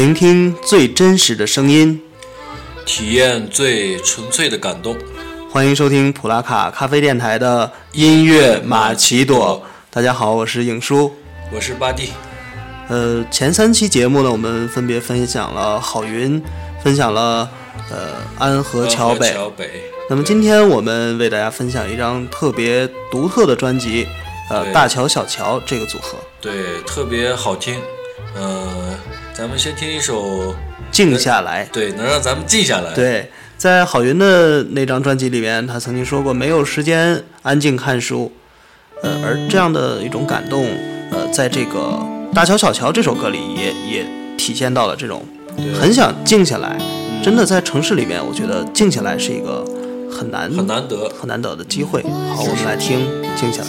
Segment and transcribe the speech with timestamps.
[0.00, 2.00] 聆听最真实的声音，
[2.86, 4.96] 体验最纯粹的感动。
[5.50, 9.62] 欢迎收听普拉卡咖啡电台的音乐马奇朵。
[9.90, 11.12] 大家好，我是影叔，
[11.52, 12.12] 我是巴蒂。
[12.88, 16.42] 呃，前三期节目呢，我们分别分享了郝云，
[16.82, 17.46] 分享了
[17.90, 19.30] 呃安河桥北。
[19.30, 19.82] 桥北。
[20.08, 24.08] 那么今天我们为大家分享一张特别独特的专辑，
[24.48, 26.16] 呃，大乔小乔这个组合。
[26.40, 27.78] 对，特别好听。
[28.34, 28.89] 呃，
[29.40, 30.52] 咱们先听一首
[30.92, 31.64] 《静下来》。
[31.72, 32.92] 对，能让咱们静下来。
[32.92, 38.30] 对，在郝云的那张专辑里面，他曾经说过，没有时间安静看书。
[39.02, 40.66] 呃，而这样的一种感动，
[41.10, 41.98] 呃，在这个。
[42.34, 45.24] 大乔小乔这首歌里也也体现到了这种
[45.80, 46.78] 很想静下来，
[47.24, 49.64] 真的在城市里面，我觉得静下来是一个
[50.12, 52.02] 很难很难得很难得的机会。
[52.36, 53.68] 好，我们来听静下来。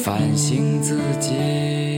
[0.00, 1.91] 反省自己。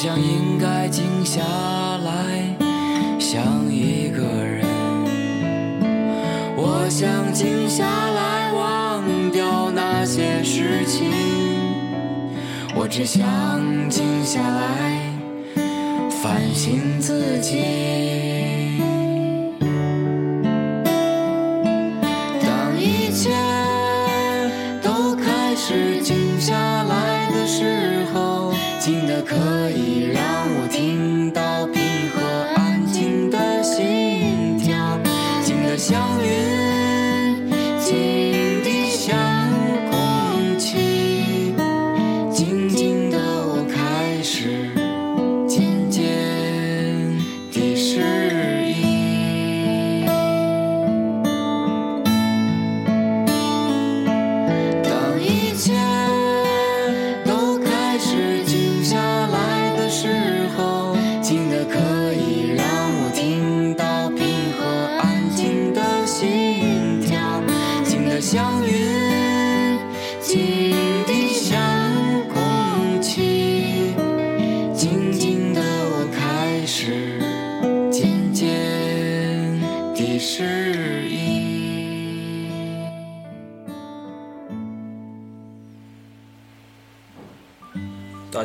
[0.00, 2.56] 我想应该静下来
[3.18, 4.64] 想一个人。
[6.56, 11.12] 我想静下来忘掉那些事情。
[12.74, 13.20] 我只想
[13.90, 15.12] 静下来
[16.08, 18.49] 反省自己。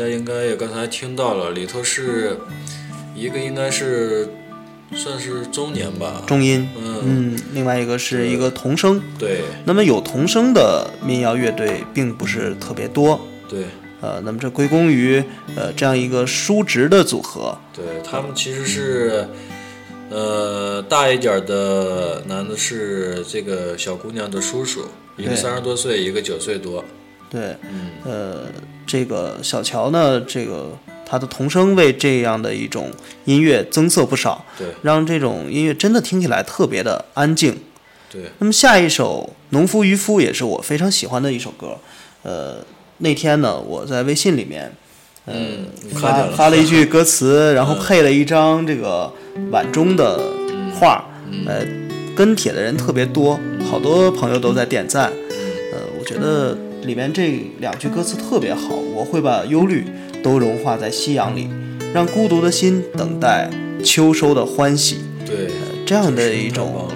[0.00, 2.38] 家应该也刚才听到了，里头是
[3.14, 4.26] 一个应该是。
[4.92, 9.42] 算是中年吧，中音，嗯，另外一个是一个童声，对。
[9.64, 13.66] 那么有童声的民谣乐队并不是特别多，对。
[14.00, 15.22] 呃，那么这归功于
[15.54, 19.28] 呃这样一个叔侄的组合，对他们其实是，
[20.10, 24.86] 呃，大一点的男的是这个小姑娘的叔叔，
[25.16, 26.84] 一个三十多岁，一个九岁多，
[27.30, 27.54] 对，
[28.04, 28.46] 呃，
[28.90, 30.76] 这个小乔呢，这个。
[31.12, 32.88] 他的童声为这样的一种
[33.24, 37.58] 音乐增色不少，对让这种音乐真的听起来特别的安静。
[38.08, 41.76] 对，那么下一首《农夫渔夫》也是我非常喜欢的一首歌。
[42.22, 42.64] 呃，
[42.98, 44.72] 那天呢，我在微信里面，
[45.24, 45.66] 呃，嗯，
[45.96, 49.12] 发了，发了一句歌词，然后配了一张这个
[49.50, 50.32] 碗中的
[50.78, 51.04] 画，
[51.44, 51.66] 呃，
[52.14, 53.36] 跟帖的人特别多，
[53.68, 55.12] 好多朋友都在点赞。
[55.72, 59.84] 呃，我觉得里面这两句歌词特别好，我会把忧虑
[60.22, 61.48] 都融化在夕阳里，
[61.92, 63.48] 让孤独的心等待
[63.84, 64.98] 秋收的欢喜。
[65.26, 65.48] 对，
[65.84, 66.88] 这样的一种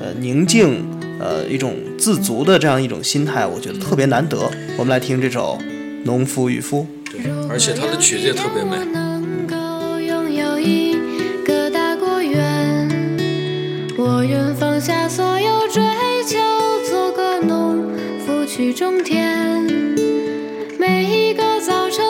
[0.00, 0.84] 呃宁静，
[1.20, 4.50] 呃一种自足的这样一种心态，我觉得特别难得。
[4.76, 5.56] 我们来听这首
[6.04, 6.86] 《农夫渔夫》。
[7.12, 9.01] 对，而且它的曲子也特别美。
[18.54, 19.66] 去种田。
[20.78, 22.04] 每一个早晨，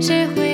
[0.00, 0.45] 谁会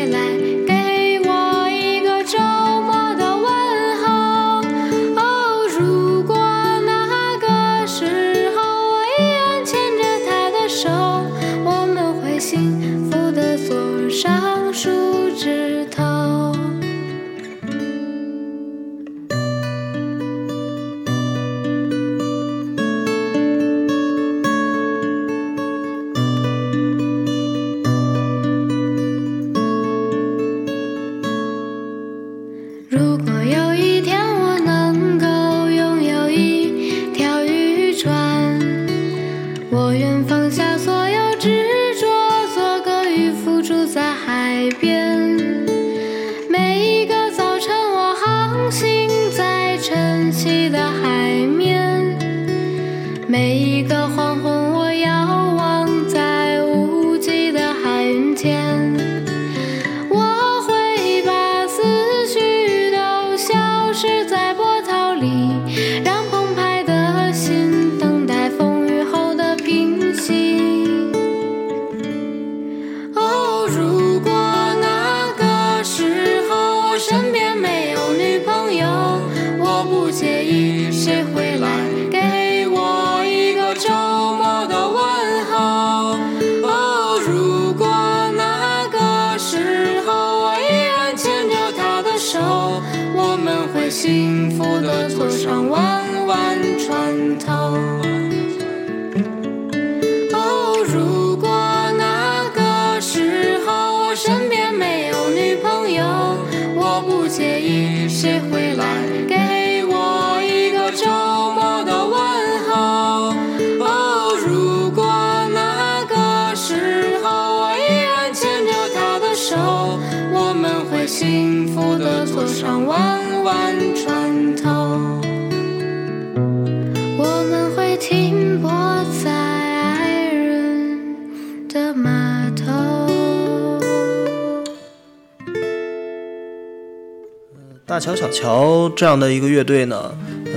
[138.02, 140.12] 乔小乔这样的一个乐队呢，
[140.47, 140.52] 呃，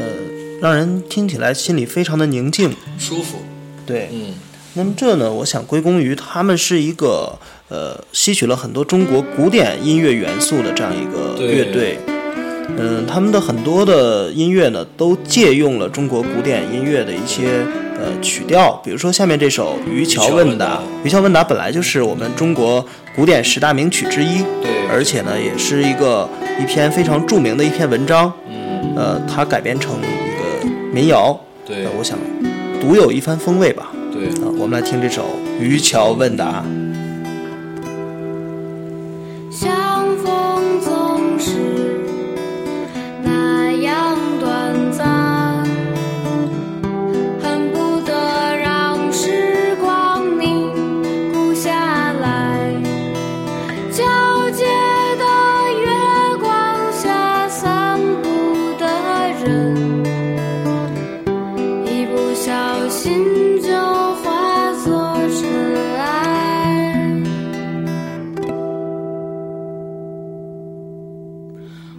[0.60, 2.76] 让人听起来心里非常的宁静。
[2.98, 3.38] 舒服，
[3.86, 4.34] 对，嗯，
[4.74, 7.38] 那么这呢，我想归功于他们是一个
[7.70, 12.00] 呃吸取了很多中国古典音乐元素的这样一个乐队。
[12.80, 17.64] 嗯，他们的很多的音乐呢，都借用了中国古典音乐的一些
[18.00, 20.78] 呃曲调，比如说下面这首《渔樵问答》。
[21.06, 22.84] 渔樵问答本来就是我们中国
[23.16, 26.28] 古典十大名曲之一，对而且呢，也是一个
[26.60, 28.32] 一篇非常著名的一篇文章。
[28.48, 32.18] 嗯，呃，它改编成一个民谣，对呃，我想
[32.80, 33.92] 独有一番风味吧。
[34.12, 35.24] 对，啊，我们来听这首
[35.60, 36.64] 《渔樵问答》。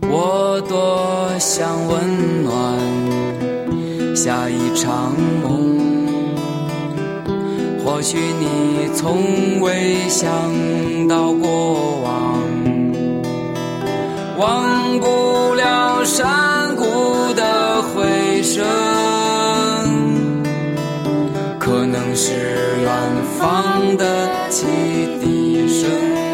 [0.03, 2.55] 我多想温暖
[4.17, 5.13] 下一场
[5.43, 5.77] 梦。
[7.85, 10.29] 或许你从未想
[11.09, 12.43] 到过往，
[14.39, 16.85] 忘不了山谷
[17.35, 18.65] 的回声，
[21.59, 22.33] 可能是
[22.83, 22.91] 远
[23.39, 24.67] 方的汽
[25.21, 26.26] 笛声。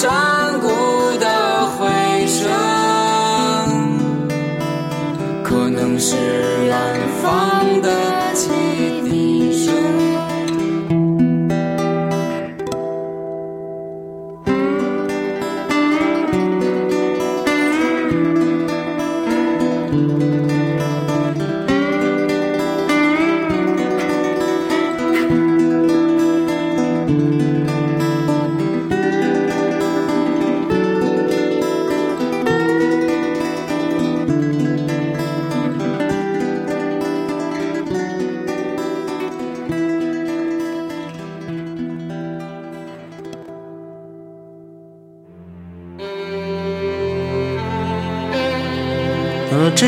[0.00, 0.29] shine.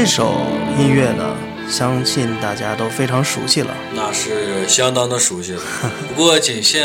[0.04, 0.34] 这首
[0.80, 1.24] 音乐呢，
[1.70, 3.72] 相信大家都非常熟悉了。
[3.94, 5.62] 那是相当的熟悉了，
[6.16, 6.84] 不过仅限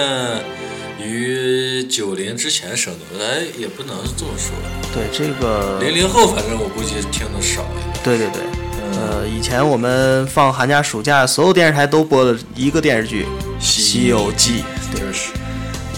[1.02, 4.54] 于九零之前生的，哎，也不能这么说。
[4.94, 8.04] 对这个，零零后，反正我估计听的少一点。
[8.04, 8.44] 对对对，
[8.84, 13.24] 嗯呃，以前我们放寒假、暑假，所有电视台都播的一个电视剧
[13.60, 14.64] 《西游记》。
[14.96, 15.32] 就是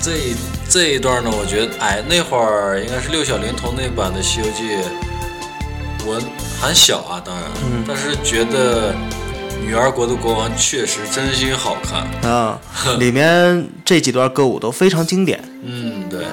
[0.02, 0.36] 这一
[0.70, 4.64] 这一段呢，我觉得，哎，那会儿应该是六小龄童那版的《西游记》，
[6.06, 6.18] 我
[6.62, 8.94] 还小啊，当然，嗯但是觉得
[9.62, 12.30] 女儿国的国王确实真心好看。
[12.30, 12.60] 啊，
[13.00, 15.42] 里面这几段歌舞都非常经典。
[15.63, 16.25] 嗯，对。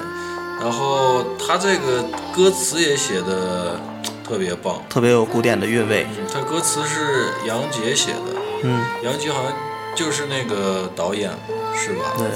[0.61, 2.03] 然后他这个
[2.35, 3.79] 歌词也写的
[4.27, 4.83] 特别棒。
[4.89, 6.07] 特别有古典的韵味。
[6.19, 9.53] 嗯，他歌词是杨洁写的，嗯，杨洁好像
[9.95, 11.31] 就是那个导演，
[11.77, 12.05] 是吧？
[12.19, 12.27] 对，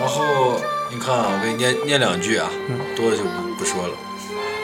[0.00, 0.58] 然后
[0.90, 3.94] 你看啊，我给你念念两句啊，嗯多的就不不说了。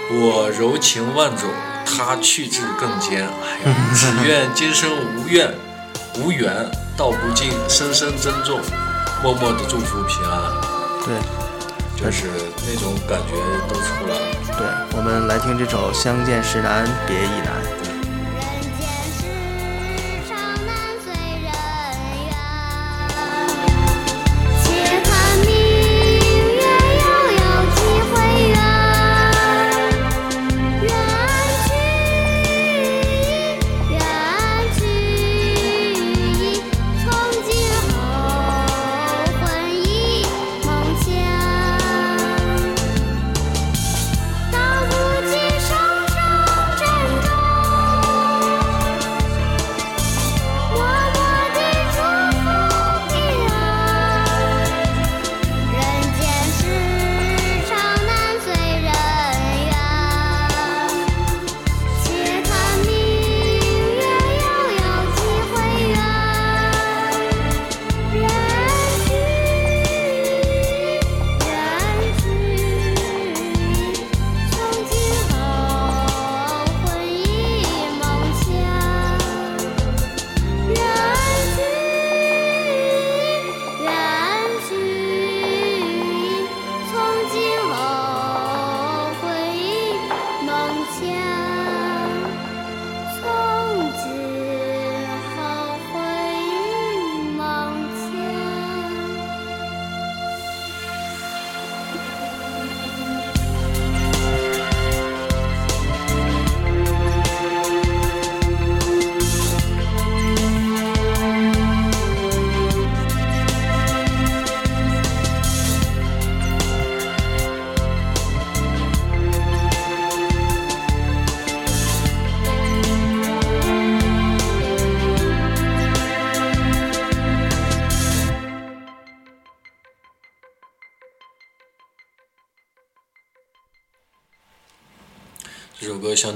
[0.09, 1.49] 我柔情万种，
[1.87, 3.23] 他去至更坚。
[3.23, 5.55] 哎呀，只愿今生无怨
[6.19, 8.61] 无缘，道不尽，深深珍重，
[9.23, 10.53] 默默的祝福平安，
[11.05, 11.15] 对，
[11.97, 12.27] 就是
[12.67, 13.37] 那种感觉
[13.69, 14.27] 都出来了。
[14.59, 14.67] 对，
[14.99, 17.53] 我们来听这首《相见时难别亦难》。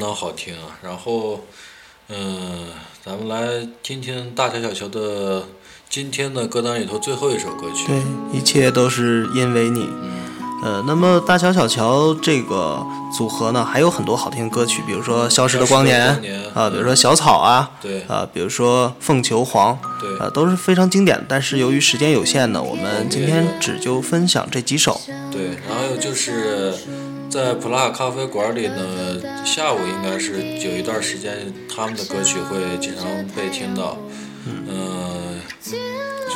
[0.09, 0.79] 好听啊。
[0.83, 1.41] 然后，
[2.09, 2.67] 嗯，
[3.05, 5.45] 咱们来听听大乔小乔的
[5.89, 7.87] 今天的歌单里头最后一首歌曲。
[7.87, 8.03] 对，
[8.33, 9.89] 一切都是因为你。
[10.63, 12.85] 呃，那么大乔小乔这个
[13.17, 16.23] 组合呢，还有很多好听的歌曲，比如说《消失的光年》
[16.59, 21.25] 啊，比如说《小草》啊，对啊，比如说《凤求凰》，对啊，都是非常经典。
[21.27, 25.01] 但是由于时间有限呢，我们今天只就分享这几首。
[25.33, 26.75] 对，然后就是
[27.31, 31.33] 在普拉咖啡馆里呢，下午应该是有一段时间，
[31.73, 33.07] 他们的歌曲会经常
[33.37, 33.97] 被听到。
[34.47, 35.41] 嗯、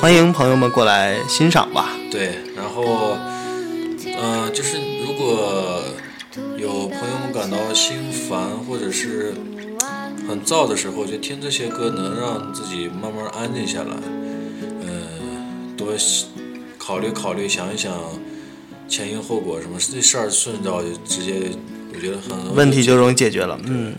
[0.01, 1.91] 欢迎朋友们过来欣赏吧。
[2.13, 3.17] 对，然后，
[4.07, 5.83] 嗯、就是如果
[6.57, 9.35] 有朋友们感到心烦或者是
[10.29, 13.97] 很燥的时候，就听这些歌，能让自己慢慢安静下来。
[14.63, 15.89] 嗯、多
[16.79, 17.93] 考虑考虑，想一想
[18.95, 21.51] 前因后果，什么这事儿顺着就直接，
[21.93, 23.59] 我觉得很问题就容易解决了。
[23.65, 23.93] 嗯，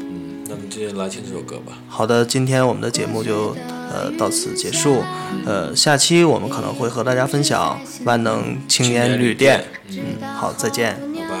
[0.00, 1.78] 嗯，那么今天来听这首歌吧。
[1.86, 3.56] 好的，今天我们的节目就
[3.92, 5.04] 呃到此结束。
[5.46, 9.64] 呃，下期我们可能会和大家分享万能青年旅店。
[9.90, 10.96] 嗯，好，再见。
[11.16, 11.38] 拜拜。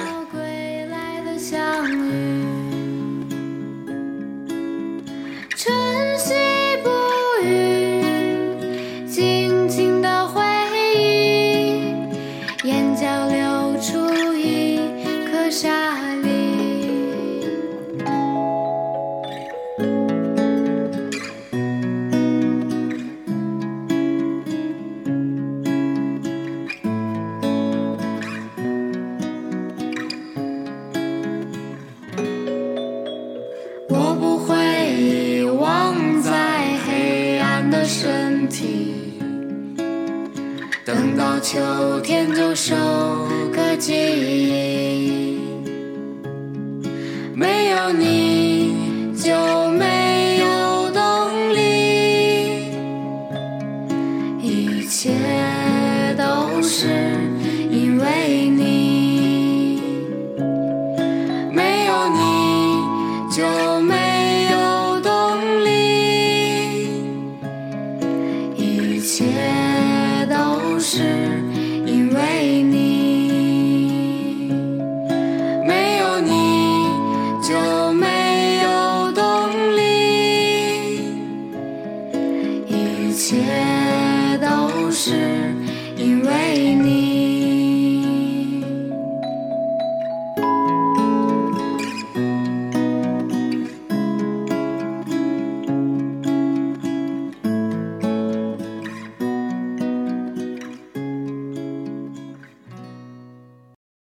[34.14, 34.54] 不会
[34.92, 38.94] 遗忘在黑暗的身体，
[40.84, 42.74] 等到秋天就收
[43.52, 44.63] 割记忆。